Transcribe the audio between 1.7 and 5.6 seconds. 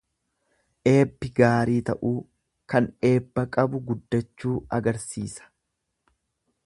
ta'uu, kan eebba qabu guddachuu agarsiisa.